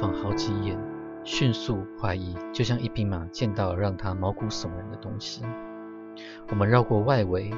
[0.00, 0.78] 放好几眼，
[1.24, 5.42] 迅速怀疑，就像一匹马见到了让他毛骨悚然的东西。
[6.50, 7.52] 我们绕过外围，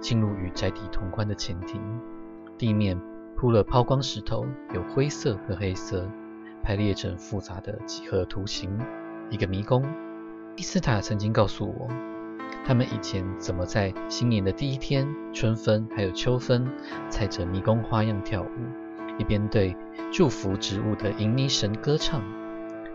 [0.00, 1.80] 进入与宅邸同宽的前庭，
[2.58, 3.00] 地面
[3.34, 6.06] 铺了抛光石头，有灰色和黑色，
[6.62, 8.78] 排列成复杂的几何图形，
[9.30, 9.82] 一个迷宫。
[10.56, 11.88] 伊斯塔曾经告诉我，
[12.64, 16.66] 他们以前怎么在新年的第一天，春分还有秋分，
[17.08, 18.46] 踩着迷宫花样跳舞，
[19.18, 19.76] 一边对
[20.12, 22.22] 祝福植物的银泥神歌唱。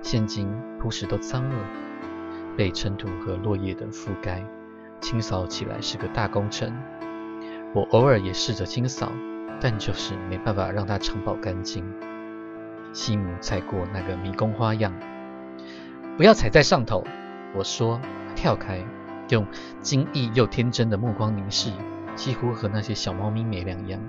[0.01, 0.47] 现今
[0.79, 1.55] 铺石都脏了，
[2.57, 4.43] 被尘土和落叶等覆盖，
[4.99, 6.75] 清扫起来是个大工程。
[7.73, 9.11] 我偶尔也试着清扫，
[9.59, 11.85] 但就是没办法让它长保干净。
[12.93, 14.91] 西姆踩过那个迷宫花样，
[16.17, 17.03] 不要踩在上头。
[17.55, 18.01] 我说
[18.35, 18.83] ：“跳开，
[19.29, 19.45] 用
[19.79, 21.71] 惊异又天真的目光凝视，
[22.15, 24.01] 几乎和那些小猫咪没两样。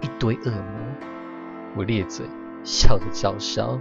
[0.00, 0.80] 一堆恶魔。”
[1.76, 2.26] 我咧嘴，
[2.64, 3.78] 笑得叫嚣，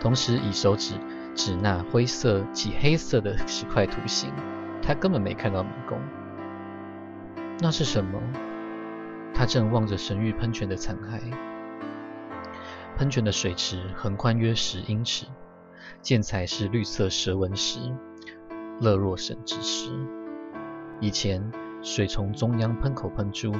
[0.00, 0.94] 同时以手指
[1.34, 4.32] 指那灰色及黑色的石块图形。
[4.82, 5.98] 他根本没看到迷宫。
[7.60, 8.20] 那是什么？
[9.34, 11.20] 他正望着神域喷泉的残骸。
[12.96, 15.26] 喷泉的水池横宽约十英尺。
[16.02, 17.80] 建材是绿色蛇纹石，
[18.80, 19.90] 乐若神之石。
[21.00, 21.52] 以前
[21.86, 23.54] 水从中央喷口喷出，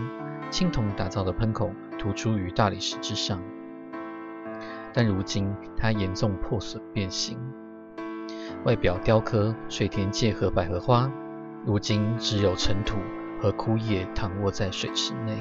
[0.51, 3.41] 青铜打造的喷口突出于大理石之上。
[4.93, 7.39] 但如今它严重破损变形，
[8.65, 11.09] 外表雕刻水田芥和百合花，
[11.65, 12.97] 如今只有尘土
[13.41, 15.39] 和枯叶躺卧在水池内。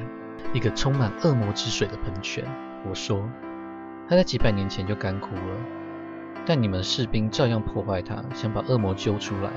[0.53, 2.45] 一个充满恶魔之水的喷泉。
[2.87, 3.27] 我说，
[4.07, 5.41] 它在几百年前就干枯了。
[6.45, 9.49] 但你们士兵照样破坏它，想把恶魔揪出来。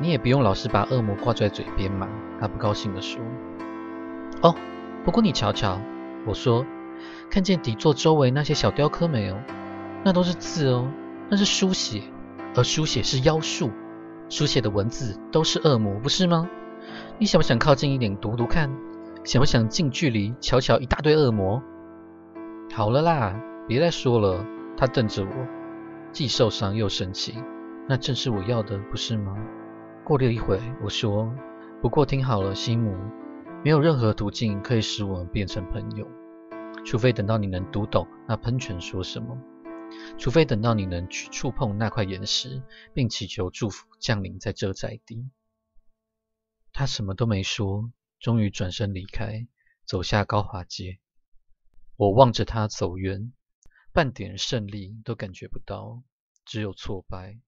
[0.00, 2.08] 你也不用老是把恶魔挂在嘴边嘛。
[2.40, 3.20] 他不高兴地说。
[4.42, 4.54] 哦，
[5.04, 5.78] 不过你瞧瞧，
[6.26, 6.64] 我说，
[7.30, 9.36] 看见底座周围那些小雕刻没有？
[10.02, 10.90] 那都是字哦，
[11.28, 12.02] 那是书写，
[12.56, 13.70] 而书写是妖术，
[14.30, 16.48] 书写的文字都是恶魔，不是吗？
[17.18, 18.70] 你想不想靠近一点读读看？
[19.22, 21.62] 想不想近距离瞧瞧一大堆恶魔？
[22.72, 23.38] 好了啦，
[23.68, 24.42] 别再说了。
[24.78, 25.28] 他瞪着我，
[26.10, 27.34] 既受伤又生气。
[27.86, 29.36] 那正是我要的，不是吗？
[30.10, 31.32] 过了一会，我说
[31.80, 32.96] ：“不过听好了，西姆，
[33.62, 36.04] 没有任何途径可以使我们变成朋友，
[36.84, 39.40] 除非等到你能读懂那喷泉说什么，
[40.18, 42.60] 除非等到你能去触碰那块岩石，
[42.92, 45.30] 并祈求祝福降临在这宅地。”
[46.74, 49.46] 他什么都没说，终于转身离开，
[49.84, 50.98] 走下高华街。
[51.94, 53.32] 我望着他走远。
[53.92, 56.02] 半点胜利都感觉不到，
[56.44, 57.38] 只有挫败。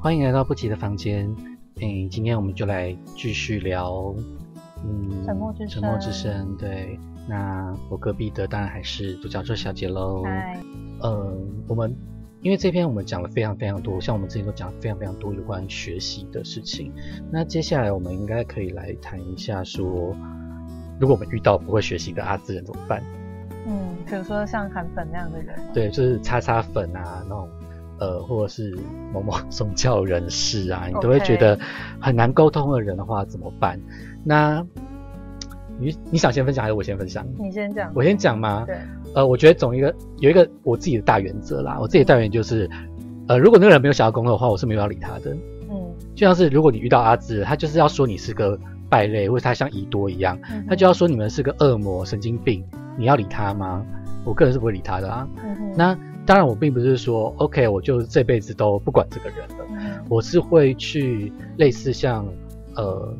[0.00, 1.28] 欢迎来到不急的房间。
[1.80, 4.14] 嗯，今天我们就来继续聊，
[4.84, 6.56] 嗯，沉默之声沉默之声。
[6.56, 6.96] 对，
[7.28, 10.22] 那我隔壁的当然还是独角兽小姐喽。
[10.22, 10.56] 嗨。
[11.00, 11.36] 呃，
[11.66, 11.92] 我们
[12.42, 16.92] 因为这篇我们讲了非常非常多，像我们之前都讲非常非常多有关学习的事情。
[17.28, 20.14] 那接下来我们应该可以来谈一下，说
[21.00, 23.02] 如果我们遇到不会学习的阿兹人怎么办？
[23.66, 27.48] 嗯，比如说像韩粉那样的人，对，就是擦擦粉啊，那种
[27.98, 28.76] 呃，或者是
[29.12, 31.58] 某某 宗教人士啊，你都会觉得
[32.00, 33.80] 很难沟通的人的话怎么办？
[34.24, 34.64] 那
[35.78, 37.26] 你你想先分享还是我先分享？
[37.38, 38.64] 你先讲，我先讲嘛？
[38.66, 38.76] 对。
[39.14, 41.78] 呃，我觉得总一个有一个我自己的大原则啦。
[41.80, 42.68] 我自己的大原则就是，
[43.26, 45.30] 呃，如果那个人没有想要工作的话，我是没有要理他的。
[45.70, 45.76] 嗯，
[46.14, 48.58] 就像是如果你遇到阿志，他就是要说你是个
[48.90, 50.38] 败类，或者他像伊多一样，
[50.68, 52.62] 他就要说你们是个恶魔、神经病，
[52.98, 53.84] 你要理他吗？
[54.24, 55.26] 我个人是不会理他的啊。
[55.74, 55.96] 那
[56.28, 60.04] 当然，我并不是说 OK，我就这辈子都不管这个人了。
[60.08, 62.26] 我是会去类似像
[62.76, 63.16] 呃。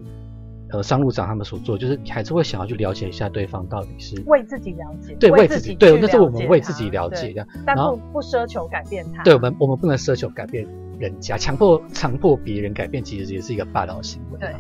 [0.70, 9.22] 呃，商路长他们所做，就是你还是会想要去了解一下对方到底是为自己了解，对，为自己对，那是我们为自己了解这样，但不不奢求改变他。
[9.22, 10.66] 对，我们我们不能奢求改变
[10.98, 14.38] 人家，强迫强迫别人改变，其实也是一个霸道行为。
[14.38, 14.54] 对。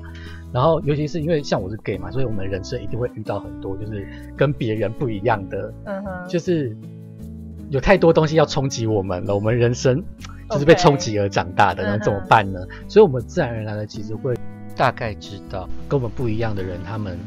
[0.50, 6.74] 然后，尤其是因为像我是 gay 嘛，所以我们人生一定会遇到很多就是跟别人不一样的，嗯哼，就是
[7.70, 10.02] 有太多东西要冲击我们了，我们人生
[10.50, 12.60] 就是被冲击而长大的，那怎么办呢？
[12.88, 14.34] 所以，我们自然而然的其实会。
[14.76, 17.18] 大概知道跟我们不一样的人，他们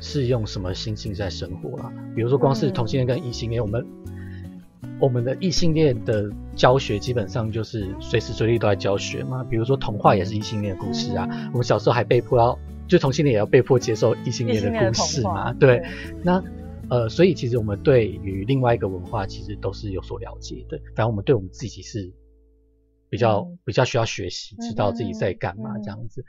[0.00, 1.92] 是用什么心境在生活啦？
[2.16, 3.86] 比如说，光是同性恋跟异性恋，我们
[4.98, 6.24] 我们的异性恋的
[6.56, 9.44] 教学基本上就是随时随地都在教学嘛。
[9.50, 11.28] 比如说，童话也是异性恋的故事啊。
[11.52, 12.58] 我们小时候还被迫要，
[12.88, 15.52] 就同性恋也要被迫接受异性恋的故事嘛。
[15.52, 15.84] 对，
[16.22, 16.42] 那
[16.90, 22.12] 呃，所以其实我们对于另外一个文化其实都是有所了解的，反正我们对我们自己是
[23.08, 26.24] 比较比较需要学习，知道自己在干嘛这样子。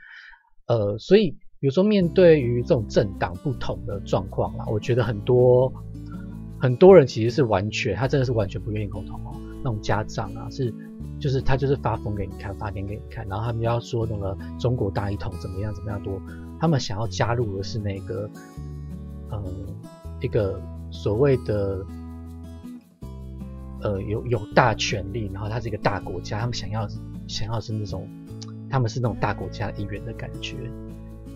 [0.66, 1.30] 呃，所以
[1.60, 5.72] 比如说面对于这种政党不同的状况啦，我觉得很多
[6.58, 9.34] 很多人其实是完全，他真的是完全不愿意沟通哦。
[9.62, 10.72] 那种家长啊，是
[11.18, 16.20] 就是他就是发疯给你看，发癫给你看，然后他们要说那个中国大一统怎么样怎么样多，
[16.60, 18.30] 他们想要加入的是那个
[19.30, 19.42] 呃
[20.20, 20.60] 一个
[20.90, 21.84] 所谓的
[23.82, 26.88] 呃有有大权力，然后他是一个大国家，他们想要
[27.26, 28.08] 想要是那种。
[28.68, 30.56] 他们是那种大国家一员的感觉，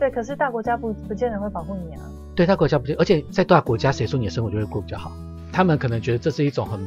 [0.01, 0.11] 对。
[0.11, 2.03] 可是大国家不不见得会保护你啊。
[2.35, 5.13] 对，大国家不见，而且在大国家，谁说你的生活就会过比较好？
[5.53, 6.81] 他们可能觉得这是一种很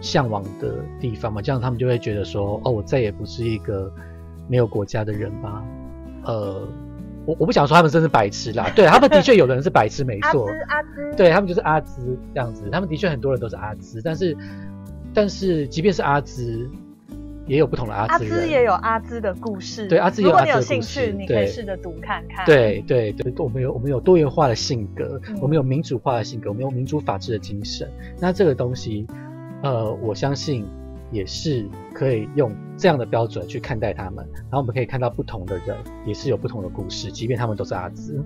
[0.00, 3.92] 向往的地方嘛，这样他们就会觉得说，哦，我再也不是一个
[4.48, 5.64] 没有国家的人吧？
[6.22, 6.68] 呃，
[7.26, 10.46] 我我不想说他们真是白痴啦，对他们的确有的人是白痴，没错。
[10.68, 14.36] 阿兹阿兹，对他们就是阿兹这样子，他们的确很多人都是阿兹，但是
[15.12, 16.68] 但是即便是阿兹。
[17.46, 19.86] 也有不同的阿兹，阿兹也有阿兹的故事。
[19.86, 20.62] 对，阿兹有阿兹的故事。
[20.62, 22.42] 如果你有兴趣，你可以试着读看看。
[22.46, 27.86] 对对对，我们有我们有多元化的性格，我们有民主化的性格，我们有民主法治的精神。
[28.18, 29.06] 那这个东西，
[29.62, 30.64] 呃，我相信
[31.14, 34.28] 也是可以用这样的标准去看待他们。
[34.34, 38.22] 然后我们可以看到不同的人也是有不同的故事，即便他们都是阿兹。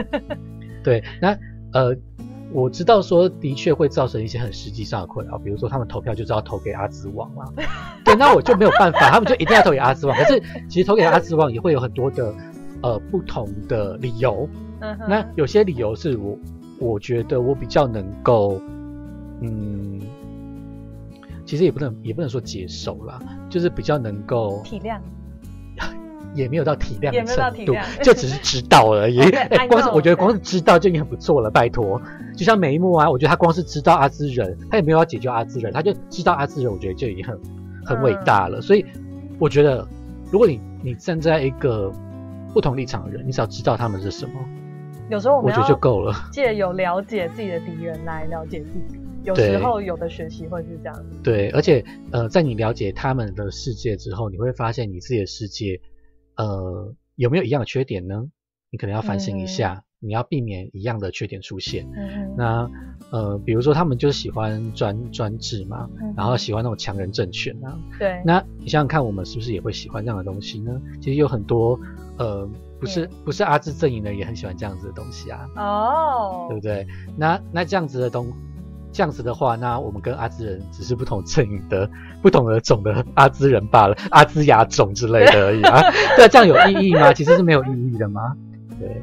[0.82, 1.36] 对，那
[1.72, 1.94] 呃。
[2.54, 7.50] 我知道说的确会造成一些很实际上的困扰，比如说他们投票就是要投给阿兹王嘛，
[8.04, 10.14] 对，那我就没有办法，他们就一定要投给阿兹王。
[10.14, 12.34] 可是其实投给阿兹王也会有很多的
[12.82, 14.46] 呃不同的理由，
[15.08, 16.38] 那有些理由是我
[16.78, 18.60] 我觉得我比较能够，
[19.40, 19.71] 嗯，
[21.52, 23.20] 其实也不能也不能说接受啦，
[23.50, 24.96] 就是比较能够体谅。
[26.34, 29.20] 也没有到体谅的程度，就只是知道而已。
[29.68, 32.00] 光是我觉得光是知道就已经很不错了，拜托。
[32.34, 37.38] 就像眉目啊，我觉得他光是知道阿兹人，他也没有要解救阿兹人，他就知道阿兹人，我觉得就已经很
[37.84, 38.62] 很伟大了。
[38.62, 38.82] 所以
[39.38, 39.86] 我觉得，
[40.30, 41.92] 如果你你站在一个
[42.54, 44.32] 不同立场的人，你只要知道他们是什么，
[45.10, 46.14] 有时候我觉得就够了。
[46.32, 51.04] 借有了解自己的敌人来了解自己，有时候有的学习会是这样。
[51.22, 55.80] 对，而且呃，在你了解他们的世界之后，你会发现你自己的世界。
[56.34, 58.24] 呃，有没有一样的缺点呢？
[58.70, 61.86] 你可能要反省一下，你要避免一样的缺点出现。
[61.94, 62.70] 嗯那
[63.10, 67.78] 呃，比如说他们就是喜欢专专制嘛，然后喜欢那种强人政权啊。
[67.98, 68.22] 对。
[68.24, 70.80] 那你想想看，我们是不是也会喜欢这样的东西呢？
[71.02, 71.78] 其实有很多
[72.16, 72.48] 呃，
[72.80, 75.46] 不是不是阿兹阵营的也很喜欢这样子的东西啊。
[75.54, 76.46] 哦。
[76.48, 76.86] 对不对？
[77.14, 78.32] 那那这样子的东。
[78.92, 81.88] 这样子的话，那我们跟阿兹人只是不同阵营的
[82.20, 85.80] 不同的种的阿兹人罢了，阿兹亚种之类的而已啊。
[86.16, 87.12] 对，这样有意义吗？
[87.12, 88.36] 其实是没有意义的吗？
[88.78, 89.00] 对。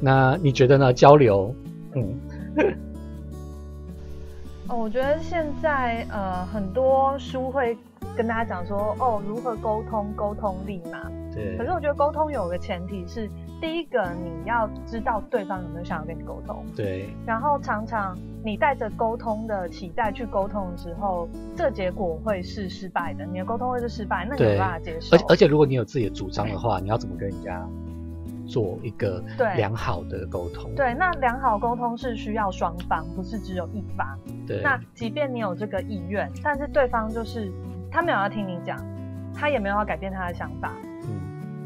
[0.00, 0.92] 那你觉得呢？
[0.92, 1.54] 交流，
[1.94, 2.14] 嗯。
[4.68, 7.76] 哦，我觉得现在呃很多书会
[8.16, 11.10] 跟大家讲说，哦，如何沟通，沟通力嘛。
[11.34, 11.56] 对。
[11.56, 13.28] 可是我觉得沟通有个前提是。
[13.60, 16.64] 第一个，你要知道对方有没有想要跟你沟通。
[16.76, 17.08] 对。
[17.26, 23.24] 然后常常你带着沟通的期待去沟通的时候，这结果会是失败的。
[23.24, 25.16] 你的沟通会是失败，那你没办法接受。
[25.16, 27.66] 而且而且，如果你有自己的主张的话，你要怎么跟人家
[28.46, 29.22] 做一个
[29.56, 30.74] 良好的沟通？
[30.74, 34.06] 对，那良好沟通是需要双方，不是只有一方。
[34.46, 34.60] 对。
[34.62, 37.50] 那即便你有这个意愿，但是对方就是
[37.90, 38.78] 他没有要听你讲，
[39.34, 40.72] 他也没有要改变他的想法。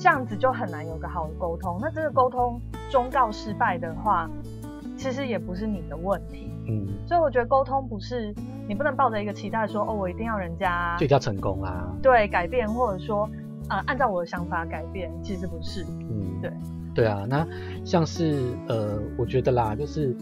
[0.01, 1.79] 这样子就很难有个好的沟通。
[1.79, 2.59] 那这个沟通
[2.91, 4.29] 忠告失败的话，
[4.97, 6.51] 其实也不是你的问题。
[6.67, 8.35] 嗯，所以我觉得沟通不是
[8.67, 11.95] 你不能抱着一个期待说，哦，我一定要人家就叫成功啊。
[12.03, 13.29] 对，改变或者说
[13.69, 15.85] 呃，按照我的想法改变，其实不是。
[16.09, 16.51] 嗯，对。
[16.95, 17.47] 对啊，那
[17.85, 20.17] 像是呃，我觉得啦，就是。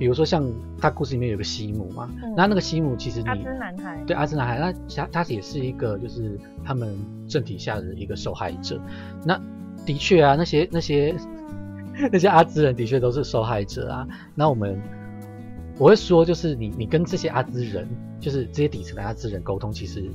[0.00, 8.80] 比如说像他故事里面有个西姆嘛，那那个西姆其实阿兹男孩对阿兹男孩，那他他也是一个就是他们政体下的一个受害者。
[9.26, 9.38] 那
[9.84, 11.14] 的确啊，那些那些
[12.10, 14.08] 那些阿兹人的确都是受害者啊。
[14.34, 14.80] 那我们
[15.76, 17.86] 我会说，就是你你跟这些阿兹人，
[18.18, 20.10] 就是这些底层的阿兹人沟通，其实。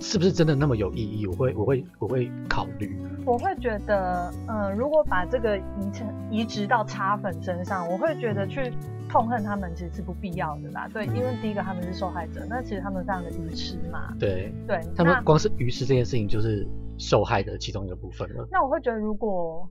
[0.00, 1.26] 是不是真的那么有意义？
[1.26, 2.98] 我会，我会，我会考虑。
[3.26, 8.72] 我会觉得，嗯，如果把这个移成移植到插粉身上，我会觉得去
[9.10, 10.88] 痛恨他们其实是不必要的啦。
[10.92, 14.14] 对，因为第一个他们是受害者，那其实他们非常的愚痴嘛。
[14.18, 16.66] 对，对，他们光是愚痴这件事情就是
[16.98, 18.48] 受害的其中一个部分了。
[18.50, 19.68] 那我会觉得，如果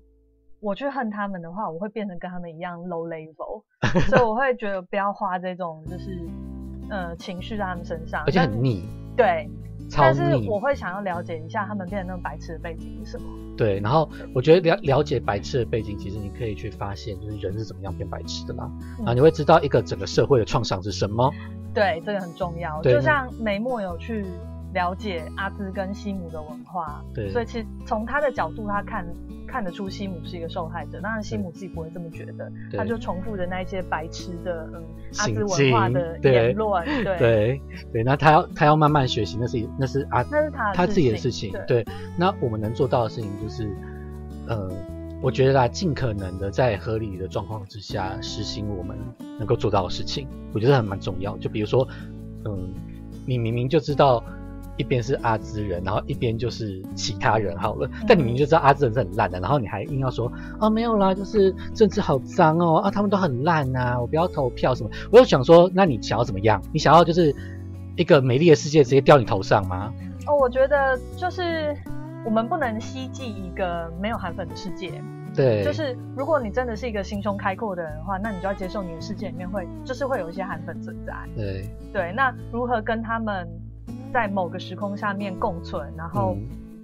[0.59, 3.63] 我去恨他们的话，我会变成跟他们一样 low level，
[4.07, 6.19] 所以我会觉得不要花这种就是
[6.91, 8.87] 呃情绪在他们身上，而且很腻。
[9.17, 9.49] 对。
[9.91, 13.25] 但是我会想要了解一下他们变成那种白痴的背景是什么。
[13.57, 18.69] 对，然后我觉得了了解白痴的背景，其实你可以去发现，就是人是怎么样变白痴的啦。
[18.99, 21.31] 然后你会知道一个整个社会的创伤是什么。
[21.73, 22.81] 对，这个很重要。
[22.81, 24.25] 就像眉墨有去。
[24.73, 29.05] 了解阿兹跟西姆的文化，对，所以其实从他的角度，他看
[29.47, 31.01] 看得出西姆是一个受害者。
[31.01, 34.83] 当然，西姆自己不会这么觉得，他就重复着那一些白痴的嗯
[35.17, 37.61] 阿兹文化的言论， 对对
[37.91, 38.03] 对。
[38.03, 41.51] 那他要他要慢慢学习，那是那是阿那是他他自己的事情。
[41.65, 41.83] 对，
[42.15, 43.75] 那我们能做到的事情就是，
[44.47, 44.69] 呃，
[45.19, 48.95] 我觉得啊，尽可能的在合理的状况之下实行我们
[49.39, 51.35] 能够做到的事情，我觉得还蛮重要。
[51.37, 51.87] 就比如说，
[52.45, 52.71] 嗯，
[53.25, 54.23] 你明明就知道。
[54.79, 57.89] 一边是阿兹人，然后一边就是其他人好了。
[58.07, 64.89] 但你明明就知道阿兹人是很烂的，然后你还硬要说啊没有啦，就是政治好脏哦啊，他们都很烂呐，我不要投票什么。
[65.11, 66.61] 我就想说，那你想要怎么样？
[66.71, 67.35] 你想要就是
[67.97, 69.93] 一个美丽的世界直接掉你头上吗？
[70.25, 71.75] 哦，我觉得就是
[72.23, 74.93] 我们不能希冀一个没有韩粉的世界。
[75.35, 81.13] 对，就是如果你真的是一个心胸开阔的人的话，那你就要接受你的世界里面会就是会有一些韩粉存在。
[81.35, 83.45] 对对，那如何跟他们？
[84.13, 86.35] 在某个时空下面共存，然后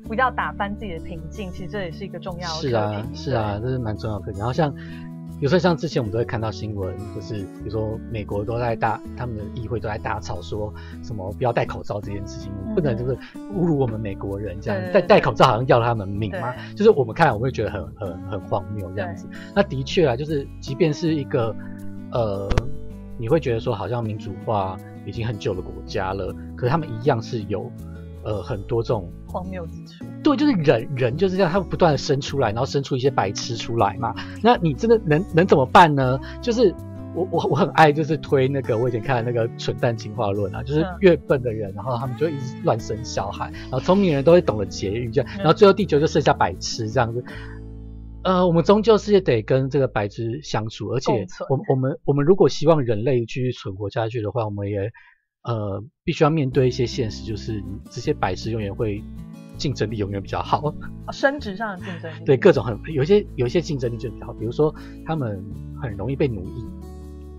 [0.03, 2.55] 不要打翻自己的平静，其实这也是一个重要的。
[2.55, 4.31] 是啊，是啊，这是蛮重要的。
[4.33, 4.74] 然后像
[5.41, 16.53] 有时候像之前我们都会看到新闻，就是比如说美国都在大他们的议会都在大吵，说什么不要戴口罩这件事情，不能就是侮辱我们美国人这样，戴戴口罩好像要了他们命吗。
[16.75, 19.27] 就是我们看我们会觉得很很很荒谬这样子。
[19.55, 21.53] 那的确啊，就是即便是一个
[22.12, 22.50] 呃，
[23.17, 24.77] 你会觉得说好像民主化。
[25.05, 27.71] 已经很久的国家了，可是他们一样是有，
[28.24, 30.05] 呃，很多这种荒谬之处。
[30.24, 34.15] 对，就是人人就是这样，他们不断的生出来，然后生出一些白痴出来嘛。
[34.41, 36.19] 那你真的能能怎么办呢？
[36.41, 36.74] 就是
[37.13, 47.24] 我我我很爱就是推那个我以前看的那个蠢蛋进化论啊，就是越笨的人，然后他们就一直乱生小孩，然后聪明人都会懂得节育，这样，然后最后地球就剩下白痴这样子。
[48.25, 51.12] 呃，我们终究是得跟这个白痴相处，而且
[51.48, 54.91] 我我们我们如果希望人类继续存活下去的话，我们也
[55.44, 59.03] 呃必须要面对一些现实，就是这些白痴永远会
[59.58, 60.74] 竞争力永远比较好，
[61.12, 64.74] 升职上的竞争力，对各种很有些有一些竞争力就比较好，比如说
[65.05, 65.46] 他们
[65.79, 66.65] 很容易被奴役。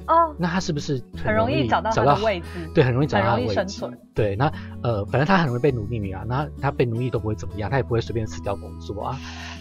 [0.06, 2.46] 哦，那他是不是很容易找到他的位置？
[2.72, 3.54] 对，很容易找到位置。
[3.54, 3.98] 生存。
[4.14, 9.18] 对，那呃，反正他很容易被奴役啊，那他被奴役都不会怎么样，他也不会随便辞掉工作啊。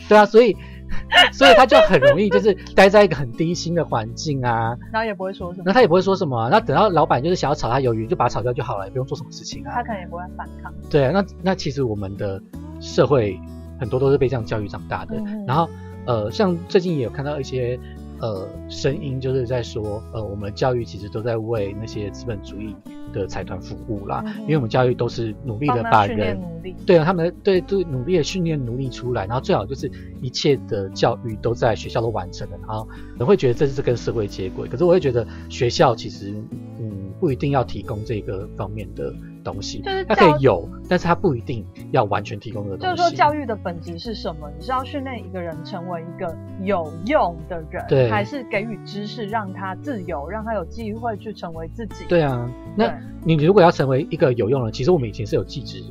[0.07, 0.55] 对啊，所以
[1.33, 9.71] 所以他就很容易就是待在一个很低薪的环境啊，然后也不会说什么，那他也不会说什么，那等到老板就是想要炒他鱿鱼，就把他炒掉就好了，也不用做什么事情啊。
[9.73, 10.73] 他可能也不会反抗。
[10.89, 12.41] 对啊，那那其实我们的
[12.79, 13.39] 社会
[13.79, 15.15] 很多都是被这样教育长大的，
[15.47, 15.69] 然后
[16.05, 17.79] 呃，像最近也有看到一些。
[18.25, 22.75] 呃，声音就是在说，呃，我们的教育其实都在为那些资本主义
[23.13, 26.41] 的财团服务啦，因为我们教育都是努力的把人，
[26.87, 29.91] 对啊，他们对对努力的训练奴隶出来，然后最好就是
[30.23, 32.87] 一切的教育都在学校都完成了，然后
[33.19, 36.33] 人会觉得这是跟社会接轨，可是我会觉得学校其实，
[36.79, 39.13] 嗯，不一定要提供这个方面的。
[39.45, 42.95] 东西，就是它可以有，但是它不一定要完全提供的东西。
[42.97, 44.49] 就是说，教育的本质是什么？
[44.57, 52.03] 你是要训练一个人成为一个有用的人，对，还是给予知识让他自由，让他有机会去成为自己？
[52.09, 52.91] 对啊，那
[53.23, 55.83] 你如果要成为一个有用的人，其实我们以前是有继职、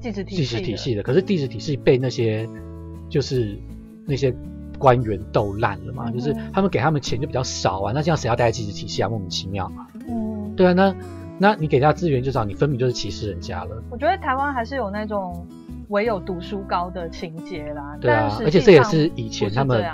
[0.00, 2.48] 继职体系、体系的，可是继职体系被那些
[3.08, 3.56] 就是
[4.04, 4.34] 那些
[4.76, 9.08] 官员斗烂了嘛，就是他们给他们钱就比较少啊，那这样谁要待在继职体系啊？
[9.08, 9.86] 莫名其妙嘛。
[10.08, 10.92] 嗯，对啊，那。
[11.38, 13.82] 那你给他资源就少，你分明就是歧视人家了。
[13.90, 15.46] 我觉得台湾还是有那种
[15.88, 17.96] 唯有读书高的情节啦。
[18.00, 19.84] 对啊，而且这也是以前他们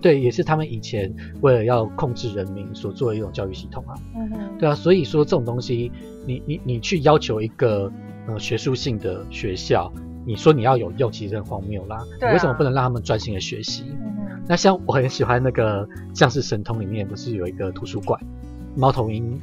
[0.00, 3.94] 对，也是他们以前为了要控制人民所做的一种教育系统啊。
[4.14, 4.58] 嗯哼。
[4.58, 5.90] 对啊，所以说这种东西，
[6.26, 7.90] 你你你去要求一个
[8.26, 9.92] 呃学术性的学校，
[10.24, 11.98] 你说你要有用，其实很荒谬啦。
[12.18, 12.32] 对。
[12.32, 13.92] 为什么不能让他们专心的学习？
[14.48, 18.20] 那像我很喜欢那个《将士神通》里面不是有一个图书馆，
[18.76, 19.40] 猫头鹰。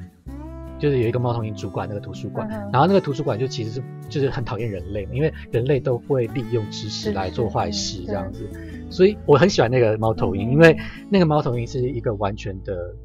[0.79, 8.49] 就是有一个猫头鹰主管那个图书馆，然后那个图书馆就其实是就是很讨厌人类，因为人类都会利用知识来做坏事这样子，
[8.89, 10.75] 所以我很喜欢那个猫头鹰，因为
[11.11, 12.95] 那个猫头鹰是一个完全的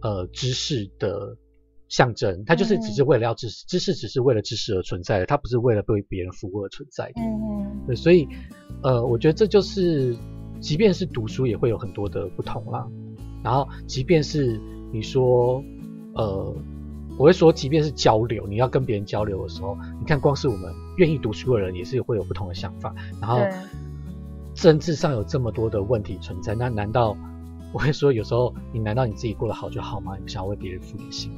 [0.00, 1.36] 呃知识的
[1.88, 7.20] 象征，它就是只是为了要知识，知识只是为了知识而存在的，它不是为了被别人服务而存在的。
[7.20, 8.26] 嗯对，所以
[8.82, 10.16] 呃，我觉得这就是
[10.58, 12.86] 即便是读书也会有很多的不同啦，
[13.44, 14.58] 然后即便是
[14.90, 15.62] 你说
[16.14, 16.56] 呃。
[17.20, 22.94] 我会说，即便是交流，你要跟别人交流的时候，你看，光是我们愿意读书的人，也是会有不同的想法。
[23.20, 23.38] 然后，
[24.54, 27.14] 政治上有这么多的问题存在，那难道
[27.74, 30.14] 我会说，有时候你难道你自己过得好就好吗？
[30.16, 31.30] 你不想为别人付点心？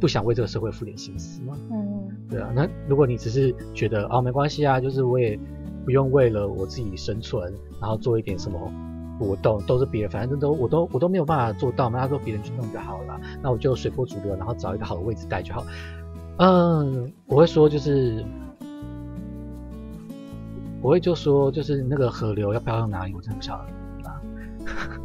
[0.00, 1.56] 不想为这个社会付点心思吗？
[1.70, 2.50] 嗯，对啊。
[2.52, 5.38] 那如果你只是觉得哦没关系啊，就是我也
[5.84, 8.58] 不用为了我自己生存，然后做一点什么
[9.20, 12.00] 活动，都是别人，反正都我都我都没有办法做到嘛。
[12.00, 15.64] 他说别人去弄就好了，那我就随波逐流，然后找一个好的位置待就好。
[16.38, 18.24] 嗯，我会说就是，
[20.80, 24.20] 我会就说就是那个河流要漂到哪里，我真的不晓得啊。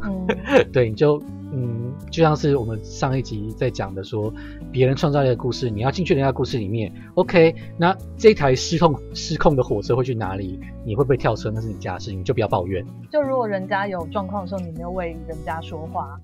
[0.02, 0.26] 嗯，
[0.72, 1.22] 对，你就。
[1.52, 4.32] 嗯，就像是我们上一集在讲的，说
[4.72, 7.54] 别人创造一个故事，你要进去人家故事里面，OK？
[7.78, 10.58] 那这台失控失控的火车会去哪里？
[10.84, 11.50] 你会不会跳车？
[11.54, 12.84] 那是你家的事情，就不要抱怨。
[13.10, 16.18] 就如果人家有状况的时候，你没有为人家说话。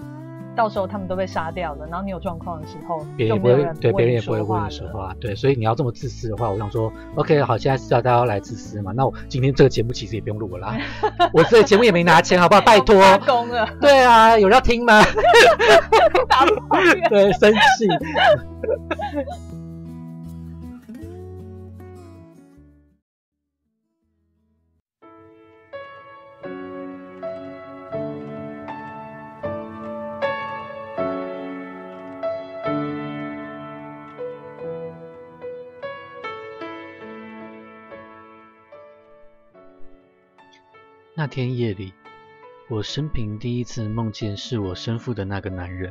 [0.54, 10.78] 到时候他们都被杀掉了，然后你有状况的时候，别人也不会对别人也不会问你说话，对，所以你要这么自私的话，我想说，OK，好，现在知道大家要来自私嘛，那我今天这个节目其实也不用录了啦，
[11.32, 12.60] 我这个节目也没拿钱，好不好？
[12.66, 12.94] 拜托，
[13.26, 15.02] 工了，对啊，有人要听吗？
[17.08, 17.86] 对，生气。
[41.32, 41.94] 天夜里，
[42.68, 45.90] 我生平第一次梦见是我生父的那个男人。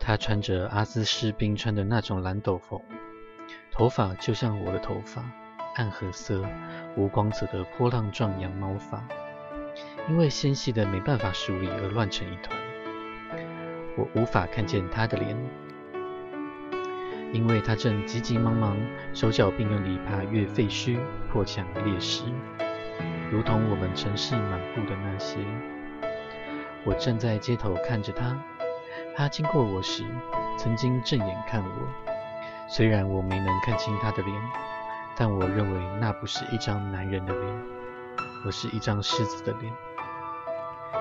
[0.00, 2.82] 他穿着阿兹士兵穿的那种蓝斗篷，
[3.70, 5.24] 头发就像我的头发，
[5.76, 6.44] 暗褐色、
[6.96, 9.06] 无光泽的波浪状羊毛发，
[10.08, 12.58] 因为纤细的没办法梳理而乱成一团。
[13.96, 15.36] 我无法看见他的脸，
[17.32, 18.76] 因为他正急急忙忙
[19.12, 20.98] 手脚并用地爬越废墟、
[21.30, 22.24] 破墙裂石。
[23.34, 25.40] 如同我们城市满布的那些，
[26.84, 28.40] 我站在街头看着他。
[29.16, 30.04] 他经过我时，
[30.56, 31.68] 曾经正眼看我。
[32.68, 34.40] 虽然我没能看清他的脸，
[35.16, 37.62] 但我认为那不是一张男人的脸，
[38.46, 39.74] 而是一张狮子的脸。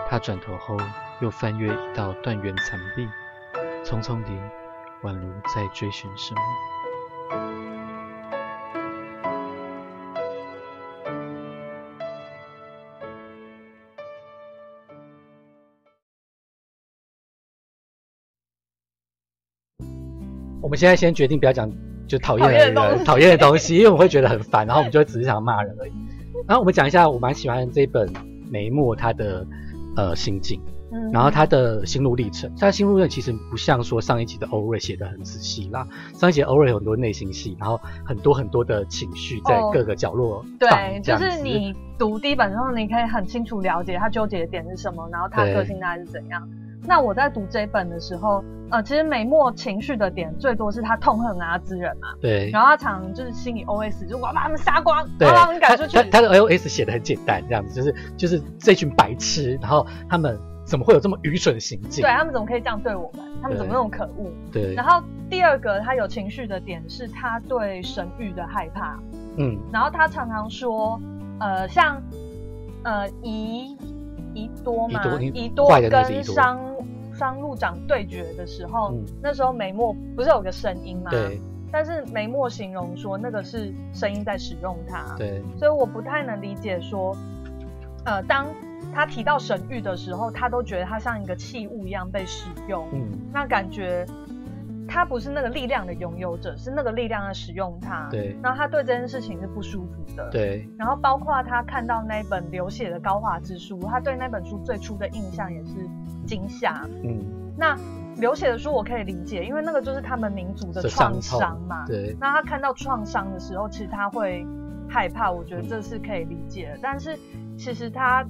[0.09, 0.75] 他转头后，
[1.21, 3.07] 又翻越一道断垣残壁，
[3.85, 4.31] 匆匆地，
[5.03, 6.41] 宛如在追寻什么。
[20.73, 21.71] 们现在先决定不要讲
[22.07, 25.91] 就讨厌的人、讨厌的东西， 因为我会觉得很烦，然后我们就会只是想骂人而已。
[26.47, 28.11] 然后我们讲一下，我蛮喜欢这本
[28.49, 29.45] 梅墨他的
[29.95, 30.59] 呃心境，
[31.11, 32.51] 然后他的心路历程。
[32.59, 40.43] 他的心路历程其实不像说上一集的欧瑞写的很仔细啦，上一集欧瑞有很多内心戏，然后很多很多的情绪在各个角落。
[40.59, 46.49] 对，就是你读第一本之后，你可以很清楚了解他纠结的点是什么，然后他个性大概是怎样。
[46.85, 55.95] 那我在读这本的时候，呃，其实美墨情绪的点最多是他痛恨阿兹人嘛，对，然后他常就是心里 OS，就我要把他们杀光，把他们赶出去。
[55.95, 62.03] 他他的 OS 写的很简单，这样子就是就是这群白痴，然后他们怎么会有这么愚蠢的行径？
[62.03, 63.25] 对他们怎么可以这样对我们？
[63.41, 64.29] 他们怎么那么可恶？
[64.51, 64.73] 对。
[64.73, 68.99] 然后第二个他有情绪的点是他对神域的害怕，
[69.37, 70.99] 嗯，然后他常常说，
[71.39, 72.01] 呃，像
[72.83, 73.77] 呃宜
[74.33, 76.59] 宜多嘛，宜多跟商。
[77.13, 81.09] 商路长对决的时候，那时候梅墨不是有个声音吗？
[81.09, 81.39] 对。
[81.71, 85.15] 但是梅墨形容说那个是声音在使用它。
[85.17, 85.41] 对。
[85.57, 87.17] 所以我不太能理解说，
[88.05, 88.45] 呃，当
[88.93, 92.87] 他提到神域的时候，他都觉得他像一个器物一样被使用。
[92.91, 93.09] 嗯。
[93.31, 94.05] 那感觉
[94.87, 98.07] 他不是那个力量的拥有者，是那个力量的使用他。
[98.09, 98.37] 对。
[98.41, 100.29] 然后他对这件事情是不舒服的。
[100.29, 100.67] 对。
[100.77, 105.89] 然后包括他看到那本流血的高华之书，他对那本书最初的印象也是。
[106.25, 107.19] 惊吓，嗯，
[107.57, 107.77] 那
[108.15, 111.85] 流血的书我可以理解，因为那个就是他们民族的创伤嘛。
[111.85, 114.47] 对，那他看到创伤的时候，其实他会
[114.87, 116.79] 害怕，我觉得这是可以理解的。
[116.81, 117.19] 但是
[117.57, 118.25] 其实他，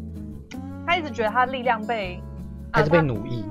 [0.87, 2.19] 他一直觉得他力量被，
[2.71, 3.45] 还是被奴役，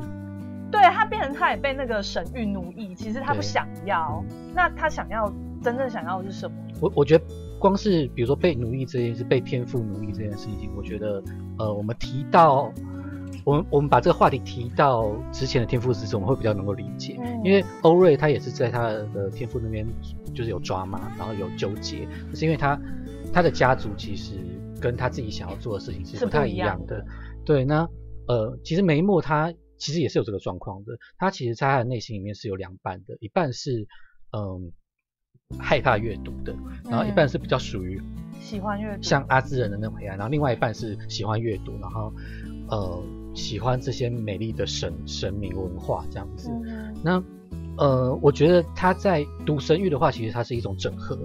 [0.73, 4.25] 对他变成他也被那个神域奴役，其实他不想要。
[4.53, 5.33] 那他想要
[5.63, 6.57] 真正想要的是什么？
[6.81, 7.25] 我我觉得
[7.61, 11.23] 光是比如说被奴役这件事，被天赋奴役这件事情，我觉得
[11.59, 12.73] 呃，我们提到。
[13.45, 19.85] 我们我们把这个话题提到之前的天赋之中，我们会比较能够理解，因为欧瑞他也是在他的天赋那边
[20.33, 22.79] 就是有抓嘛，然后有纠结，是因为他
[23.33, 24.35] 他的家族其实
[24.81, 27.05] 跟他自己想要做的事情是不太一样的。
[27.45, 27.89] 对，那
[28.29, 29.53] 呃，其实梅墨他
[29.83, 33.87] 其实也是有这个状况的，他其实在他的内心里面是有两半的，一半是
[34.33, 34.73] 嗯
[35.59, 38.01] 害怕阅读的，然后一半是比较属于
[38.41, 42.13] 喜欢阅读，像阿兹人的那种黑暗，然后另外一半是喜欢阅读，然后
[42.69, 43.03] 呃。
[43.35, 46.51] 喜欢这些美丽的神神明文化这样子，
[47.03, 47.25] 那
[47.79, 51.19] 呃，我觉得他在读神域的话，其实它是一种整合。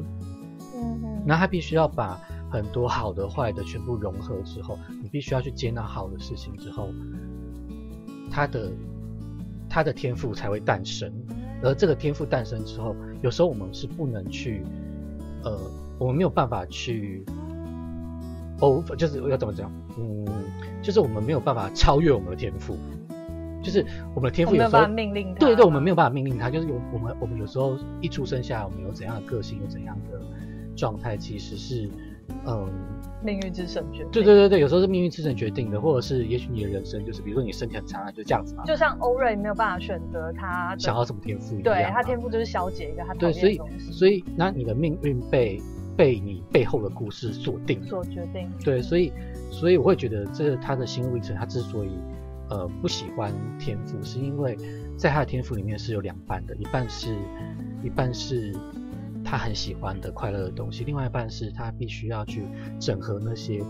[1.25, 2.15] 那他必须要把
[2.49, 6.87] 很多好的、坏的全部融合之后，你必须要去接纳好的事情之后，
[8.29, 8.71] 他的
[9.69, 11.11] 他的天赋才会诞生。
[11.63, 14.63] 而这个天赋诞生之后，有时候我们是不能去，
[15.43, 15.59] 呃，
[15.97, 17.25] 我们没有办法去，
[18.59, 19.71] 哦，就是要怎么讲？
[19.97, 20.25] 嗯，
[20.83, 22.77] 就是我们没有办法超越我们的天赋。
[23.63, 26.49] 就是我们的天赋有时候命令对对，我们没有办法命令他。
[26.49, 30.21] 就是有我们我们有时候一出生下来，我们有怎样的个性，有怎样的
[30.75, 31.89] 状态，其实是
[32.45, 32.69] 嗯
[33.23, 34.11] 命运之神决定。
[34.11, 38.63] 对对对对，有时候是命运之神决定的，或者是也许你的人生就是，比如说你身体很差，就这样子嘛。
[38.65, 43.59] 就像欧瑞没有办法选择他想要什么天赋一样，对他天赋就是消解一个他对，所以
[43.91, 45.59] 所以那你的命运被
[45.95, 48.49] 被你背后的故事锁定所决定。
[48.63, 49.11] 对，所以
[49.51, 51.89] 所以我会觉得这他的心路历程，他之所以。
[52.49, 54.57] 呃，不喜欢天赋，是因为
[54.97, 57.13] 在他的天赋里面是有两半的，一半是，
[57.83, 58.55] 一半是
[59.29, 62.45] 他很喜欢的快乐的东西，另外一半是他必须要去
[62.79, 63.61] 整合那些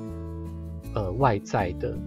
[0.93, 1.97] 呃外在的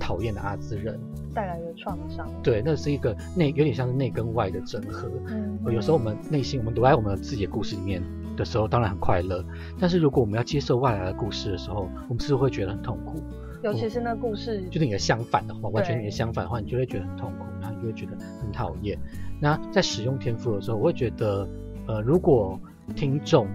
[0.00, 0.98] 讨厌的阿兹人
[1.34, 2.26] 带来的创伤。
[2.42, 5.06] 对，那是一个内有点像是内跟外的整合。
[5.26, 8.02] 嗯，有时候我们内心我们躲在我们自己的故事里面
[8.38, 9.44] 的时候，当然很快乐，
[9.78, 13.22] 但是如果我们要接受外来的故事的时候，我们是不是会觉得很痛苦？
[13.62, 18.98] 尤其是那故事，就是你的相反的话，完全你的相反的话，你就会觉得很痛苦，然后你就会觉得很讨厌。
[19.40, 21.46] 那在使用天赋的时候，我会觉得，
[21.86, 22.58] 呃，如果
[22.94, 23.46] 听众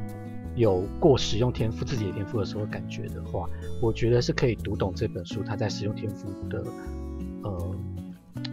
[0.55, 3.49] 有过使用天赋自己的天赋的时候感觉的话，
[3.81, 6.63] 我觉得是可以读懂这本书，他在使用天赋的，
[7.43, 7.75] 呃，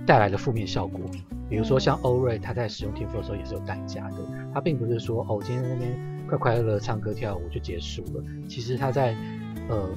[0.06, 1.00] 带来的负面效果。
[1.48, 4.16] 比如说像欧瑞，他在使用天赋的时候也是有代价的，
[4.52, 8.24] 他并不是说哦，今天在那边快快乐乐唱歌跳舞就结束了。
[8.48, 9.16] 其实他在，
[9.68, 9.88] 呃。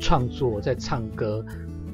[0.00, 1.42] 创作在唱歌，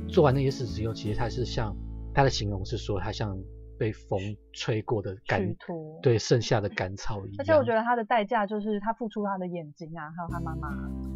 [0.08, 1.76] 做完那些事之后，其实他是像
[2.14, 3.38] 他的形容是说，他像
[3.80, 4.20] 被风
[4.52, 7.36] 吹过的干土，对，剩下的干草一样。
[7.38, 10.68] 而且我觉得他的代价就是他付出他的眼睛啊，还有他妈妈。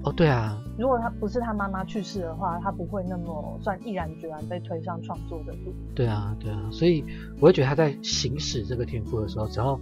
[0.02, 0.58] 哦，对啊。
[0.78, 5.74] 如果他不是他妈妈去世的话，他不会那么算毅然决然被推上创作的路。
[5.94, 6.70] 对啊，对啊。
[6.72, 7.04] 所以
[7.38, 9.78] 我会觉得他在行使这个天赋的时候，只要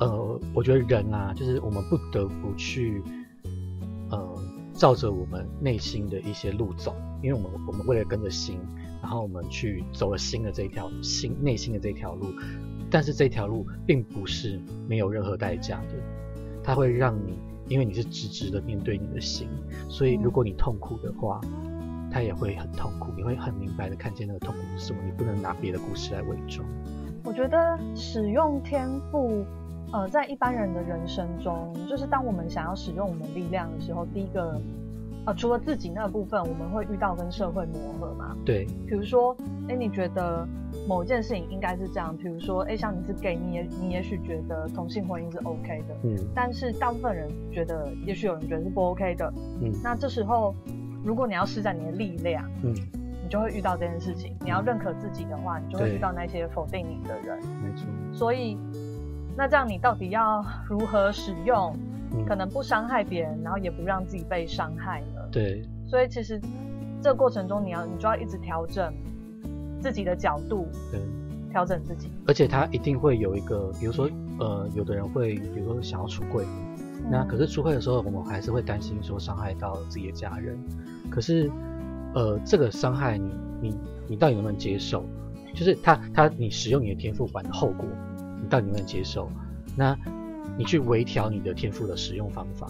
[0.00, 3.02] 呃，我觉得人啊，就是我们不得不去
[4.10, 4.34] 呃。
[4.74, 8.58] 照着我们内心的一些路走，因为我们我们为了跟着心，
[9.02, 12.28] 然后我们去走了新的这一条心内心的这条路，
[12.90, 15.96] 但是这条路并不是没有任何代价的，
[16.62, 17.36] 它会让你，
[17.68, 19.48] 因为你是直直的面对你的心，
[19.88, 21.40] 所以如果你痛苦的话，
[22.10, 26.66] 它也会很痛苦，你会很明白的看见那个痛苦是什么，你不能拿别的故事来伪装。
[27.24, 29.44] 我觉得使用天赋。
[29.94, 34.58] 呃，在一般人的人生中，就是当我们想要使用我们力量的时候，第一个，
[35.24, 38.36] 呃，除了自己那部分，我们会遇到跟社会磨合嘛？
[38.44, 38.64] 对。
[38.86, 39.36] 比如说，
[39.68, 40.46] 哎，你觉得
[40.88, 42.16] 某一件事情应该是这样？
[42.16, 46.16] 比如说，哎，像你是 gay，你也你也许觉得同性婚姻是 OK 的，嗯。
[46.34, 49.72] 但是大部分人觉得，也许有人觉得是不 OK 的，嗯。
[49.82, 50.54] 那这时候，
[51.04, 52.74] 如果你要施展你的力量，嗯，
[53.22, 54.36] 你就会遇到这件事情。
[54.40, 57.38] 你要认可自己的话，你就会遇到那些否定你的人。
[57.62, 57.86] 没错。
[58.12, 58.58] 所以。
[59.34, 61.74] 那这样你到底要如何使用，
[62.28, 65.11] 可能不伤害别人，然后也不让自己被伤害呢？
[65.32, 65.64] 对。
[65.88, 66.40] 所以其实
[67.02, 68.92] 这个过程中，你要你就要一直调整
[69.80, 71.00] 自己的角度，对，
[71.50, 72.10] 调整自己。
[72.26, 76.44] 而且他一定会有一个，比如说，呃，有的人会，比如说想要出柜，
[77.10, 80.56] 那可是出柜的时候，我们还是会担心说伤害到自己的家人。
[81.10, 81.50] 可是，
[82.14, 83.74] 呃，这个伤害你，你，
[84.08, 85.04] 你到底能不能接受？
[85.54, 87.86] 就是他，他，你使用你的天赋管的后果。
[88.40, 89.30] 你到底能不能接受？
[89.76, 89.96] 那
[90.58, 92.66] 你去微调你的天赋的使用方法，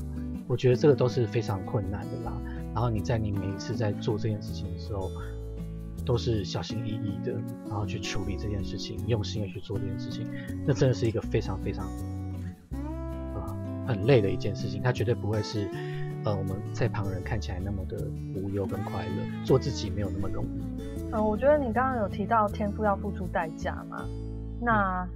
[0.47, 2.33] 我觉得这个都是非常困难的啦。
[2.75, 5.11] 然后你在你每一次在做这件事情的时候，
[6.05, 7.33] 都是小心翼翼的，
[7.69, 10.27] 然后去处理这件事情，用心的去做这件事情，
[10.67, 11.87] 那真的是一个非常非常
[13.35, 14.83] 呃很累的一件事情。
[14.83, 15.69] 它绝对不会是
[16.25, 17.97] 呃我们在旁人看起来那么的
[18.35, 20.83] 无忧跟快乐，做自己没有那么容易。
[21.13, 24.05] 嗯，我觉得你刚刚有提到天赋要付出代价嘛？
[24.61, 25.07] 那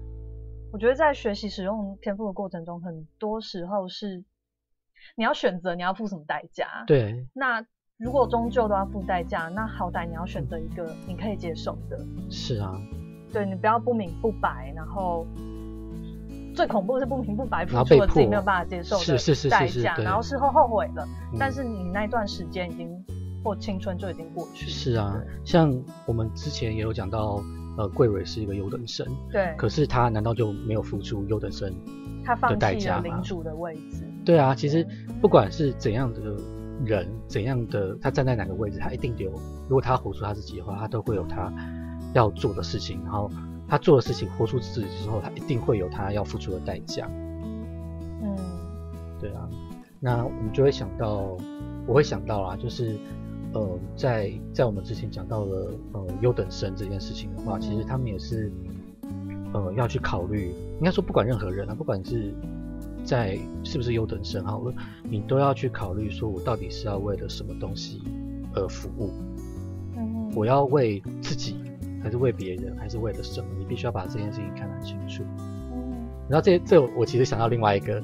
[0.72, 4.22] 我觉得在学习使用天赋的过程中，很多时候是
[5.14, 6.84] 你要选择你要付什么代价。
[6.86, 7.26] 对。
[7.32, 7.64] 那
[7.98, 11.98] 如果终究都要付代价，那好歹你要选择一个你可以接受的。
[12.30, 12.72] 是啊。
[13.32, 15.26] 对你不要不明不白，然后
[16.54, 21.06] 最恐怖的是不明不白付出了自己没有办法接受的代价，然后事后后悔了。
[21.38, 23.04] 但是你那段时间已经
[23.44, 24.68] 或青春就已经过去。
[24.68, 25.72] 是啊，像
[26.06, 27.42] 我们之前也有讲到。
[27.78, 31.70] 呃，桂蕊是一个优等生，对，可是他难道就没有付出优等生
[32.34, 33.02] 的代价吗？
[33.02, 34.86] 领主的位置，对啊，其实
[35.20, 36.20] 不管是怎样的
[36.84, 39.30] 人，怎样的他站在哪个位置，他一定有，
[39.68, 41.52] 如果他活出他自己的话，他都会有他
[42.14, 43.30] 要做的事情，然后
[43.68, 47.08] 他做的事情活出自己之后，他一定会有他要付出的代价。
[48.22, 48.36] 嗯，
[49.20, 49.48] 对啊，
[50.00, 51.36] 那我们就会想到，
[51.86, 52.96] 我会想到啦，就是
[53.52, 58.52] 呃，在在我们之前讲到了呃优等生这件事情的话，其实他们也是
[59.56, 62.34] 呃要去考虑，应该说不管任何人啊，不管是
[63.04, 68.02] 在是不是优等生好了，你都要去考虑说我到底是要为了什么东西
[68.54, 69.10] 而服务。
[69.96, 71.56] 嗯，我要为自己。
[72.02, 73.48] 还是为别人，还是为了什么？
[73.58, 75.24] 你必须要把这件事情看得清楚。
[75.72, 78.00] 嗯，然后这这我其实想到另外一个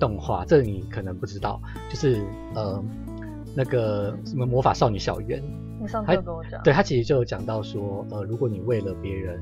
[0.00, 2.20] 动画，这你可能不知道，就是
[2.56, 2.82] 呃
[3.54, 5.40] 那个什么魔法少女小圆。
[5.80, 6.60] 你上次跟我讲。
[6.64, 9.40] 对他其实就有讲到说，呃，如果你为了别人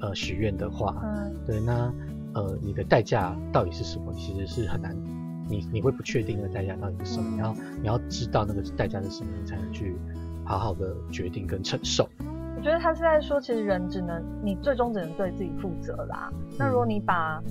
[0.00, 1.92] 呃许愿的话，嗯，对，那
[2.34, 4.12] 呃你的代价到底是什么？
[4.14, 4.96] 其实是很难，
[5.48, 7.30] 你你会不确定那个代价到底是什么？
[7.30, 9.96] 你要你要知道那个代价是什么，你才能去
[10.44, 12.08] 好好的决定跟承受。
[12.56, 16.30] 我觉得他是在说，其实人只能你最终只能对自己负责啦。
[16.58, 17.42] 那如果你把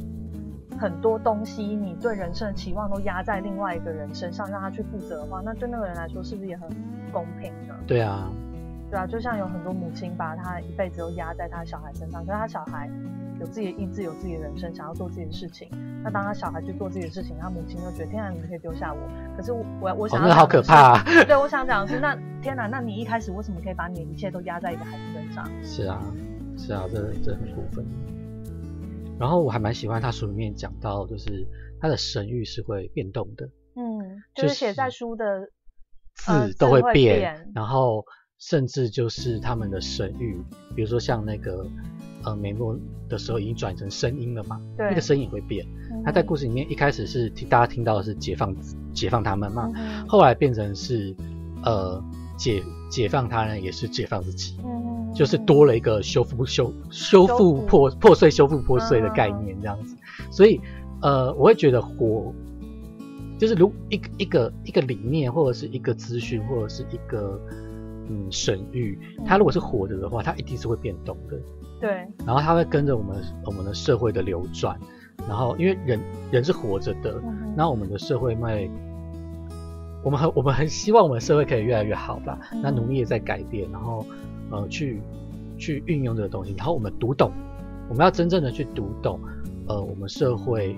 [0.78, 6.76] 很多东西，你对人生的期望都压在另外一个人身上，让他去负责的话，那对那个人来说是不是也很不
[7.12, 7.74] 公平呢？
[7.88, 8.32] 对啊，
[8.89, 12.89] 对啊，就像有很多母亲把她一辈子都压在她小孩身上，可是她小孩。
[13.39, 15.69] 有自己的意志，有自己的人生，想要做自己的事情。
[16.04, 18.99] 那当她小孩去做自己的事情，他母亲就觉得天哪，你可以丢下我。
[19.38, 21.02] 可是我我我想，那好可怕。
[21.23, 25.63] 对，我想讲的是，那天哪，那你一开始为什么可以把你的一切都压在一个孩子身上？
[25.63, 26.04] 是啊，
[26.58, 27.86] 是啊，这这很过分。
[29.17, 31.47] 然后我还蛮喜欢他书里面讲到，就是
[31.80, 33.45] 他的神域是会变动的。
[33.78, 35.47] 嗯，就是写在书的
[36.15, 38.04] 字都会变，然后
[38.39, 40.41] 甚至就是他们的神域，
[40.75, 41.65] 比如说像那个。
[42.25, 44.60] 呃，美诺的时候已经转成声音了嘛？
[44.75, 45.65] 对，那个声音会变。
[46.04, 48.54] 他在故事里面一开始是听大家听到的是解放
[48.93, 49.71] 解放他们嘛，
[50.06, 51.15] 后来变成是
[51.63, 52.04] 呃
[52.38, 54.58] 解解放他人也是解放自己，
[55.15, 59.95] 就是多了一个修复修修复破破碎修复破碎的概念这样子。
[60.30, 60.60] 所以
[61.02, 62.34] 呃，我会觉得火
[63.39, 67.39] 就是如一个一个一个理念或者是一个资讯或者是一个
[68.10, 71.39] 嗯神域，它如果是活着的话，它一定是会变动的。
[71.80, 71.89] 对，
[72.26, 74.78] 然后它会跟着我们我们的社会的流转，
[75.28, 77.22] 然后因为人人是活着的，
[77.56, 78.69] 那我们的社会会，
[80.04, 84.06] 我们很我们很希望我们的社会可以越来越好吧，那努力也在改变，然后
[84.52, 85.02] 呃去
[85.58, 87.32] 去运用这个东西，然后我们读懂，
[87.88, 89.19] 我们要真正的去读懂，
[89.67, 90.76] 呃我们社会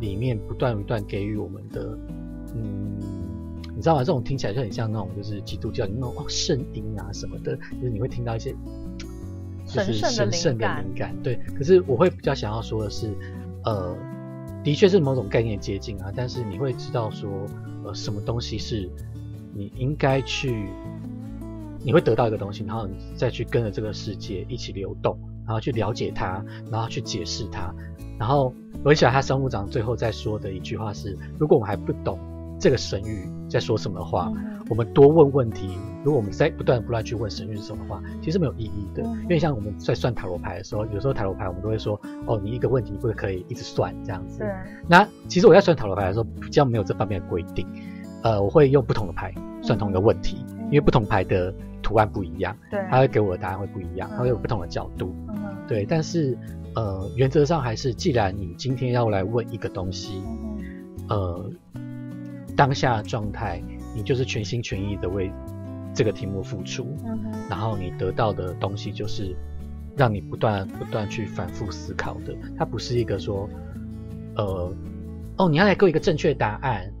[0.00, 1.98] 里面不断不断给予我们的，
[2.54, 2.96] 嗯，
[3.74, 4.04] 你知道吗？
[4.04, 8.54] 这种听起来就很像那种就是基督教那种哦圣音啊什么的，就是你会听到一些。
[9.64, 11.36] 就是神圣的灵感，对。
[11.56, 13.08] 可是我会比较想要说的是，
[13.64, 13.96] 呃，
[14.62, 17.46] 的确是某种概念接近啊，但是你会知道说，
[17.84, 18.90] 呃，什么东西是
[19.54, 20.68] 你应该去，
[21.82, 27.72] 你会得到一个东西，然后你再去跟着这个世界一起流动，然后去了解它，然后去解释它。
[28.18, 28.52] 然后
[28.84, 32.18] 我很喜欢他生物长最后在说的一句话是：如果我们还不懂。
[32.60, 34.32] 这个神谕在说什么话？
[34.68, 35.76] 我们多问问题。
[36.02, 39.02] 如果我们在不断不断去问神谕是什么话，其实没有意义的。
[39.02, 44.48] 因为像我们在算塔罗牌的时候，有时候塔罗牌我们都会说：“哦，你一个问题不可以一直算这样子。”对。
[44.88, 47.66] 那其实我在算塔罗牌的时候，比较没有这方面的规定。
[48.22, 55.14] 呃，我会用不同的牌算同一个问题，因为不同牌的图案不一样，对，它会给我的答案会不一样，它会有不同的角度。
[55.28, 55.36] 嗯。
[55.68, 56.36] 对，但是
[56.74, 60.20] 呃，原则上还是，既然你今天要来问一个东西，
[61.08, 61.48] 呃。
[62.56, 63.62] 当下的状态，
[63.94, 65.32] 你就是全心全意的为
[65.94, 66.96] 这个题目付出，
[67.48, 69.34] 然后你得到的东西就是
[69.96, 72.34] 让你不断不断去反复思考的。
[72.56, 73.48] 它不是一个说，
[74.36, 74.72] 呃，
[75.36, 76.92] 哦，你要来给我一个正确答案，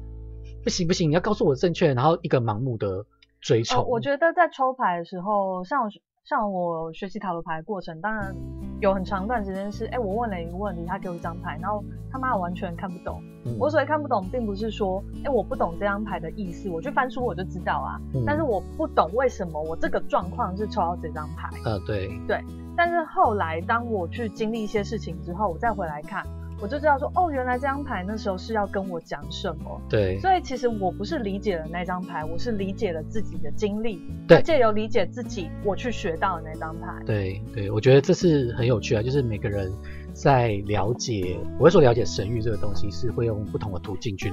[0.62, 3.06] 不行不行，你要告诉我正确，然后一个盲目的
[3.40, 3.82] 追求。
[3.84, 5.90] 我觉得在抽牌的时候，像。
[6.24, 8.32] 像我学习塔罗牌的过程，当然
[8.80, 13.20] 有很长一段时间是，哎，我问了一个问题，他给我一张牌，然后他妈完全看不懂。
[13.58, 18.00] 我所谓看不懂，并不是说，哎，我不懂这张牌的意思，我去翻书我就知道啊。
[18.24, 21.48] 但是我不懂为什么我这个状况是抽到这张牌。
[21.68, 22.08] 啊，对。
[22.28, 22.40] 对。
[22.76, 26.24] 但是后来当我去经历一些事情之后，我再回来看。
[26.62, 29.82] 我就知道说，哦，原来这张牌那时候是要跟我讲什么。
[29.88, 30.20] 对。
[30.20, 34.00] 所以其实我不是理解了那张牌，我是理解了自己的经历。
[34.28, 34.40] 对。
[34.42, 36.86] 借由理解自己，我去学到的那张牌。
[37.04, 39.72] 对对，我觉得这是很有趣啊，就是每个人
[40.12, 44.32] 在了解，我会说了解神域这个东西，是会用不同的途径去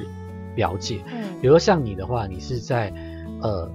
[0.56, 1.02] 了解。
[1.08, 1.24] 嗯。
[1.42, 2.94] 比如说像你的话，你是在
[3.42, 3.68] 呃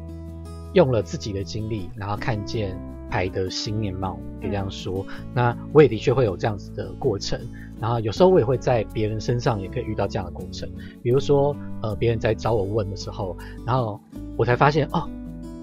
[0.75, 2.79] 用了自己的经历，然后看见
[3.15, 5.07] 牌的新面貌，可以这样说。
[5.33, 7.39] 那我也的确会有这样子的过程。
[7.81, 10.69] 然后有时候我也会在别人身上也可以遇到这样的过程，
[11.01, 14.01] 比如说呃别人在找我问的时候，然后
[14.37, 15.09] 我才发现哦，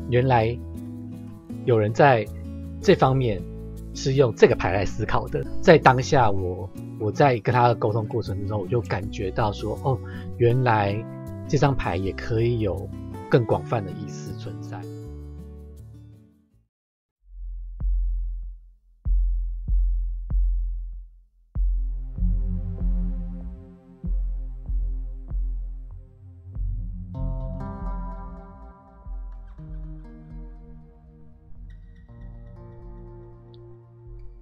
[0.09, 0.57] 原来
[1.65, 2.25] 有人在
[2.81, 3.41] 这方面
[3.93, 5.45] 是用这个牌来思考的。
[5.61, 6.69] 在当下，我
[7.01, 9.99] 我在跟他的沟通过程之中，我就感觉到说，哦，
[10.37, 10.95] 原来
[11.49, 12.87] 这张牌也可以有
[13.29, 14.79] 更广泛的意思存在。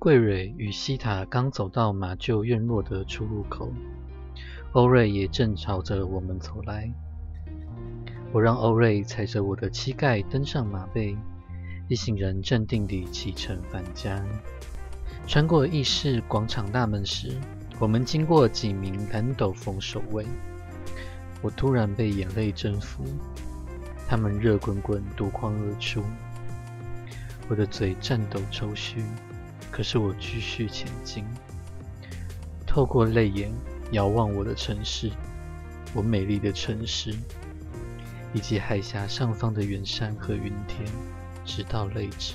[0.10, 3.72] 桂蕊与西塔刚走到马厩院落的出入口，
[4.72, 6.92] 欧瑞也正朝着我们走来。
[8.32, 11.16] 我让欧瑞踩着我的膝盖登上马背，
[11.88, 14.20] 一行人镇定地启程返家。
[15.28, 17.40] 穿过议事广场大门时，
[17.78, 20.26] 我们经过几名蓝斗篷守卫。
[21.40, 23.04] 我突然被眼泪征服，
[24.08, 26.02] 他们热滚滚夺眶而出，
[27.48, 29.04] 我的嘴颤抖抽搐。
[29.80, 31.24] 可是我继续前进，
[32.68, 33.50] 透过泪眼
[33.94, 35.10] 遥望我的城市，
[35.94, 37.16] 我美丽的城市，
[38.34, 40.86] 以及海峡上方的远山和云天，
[41.46, 42.34] 直到泪止。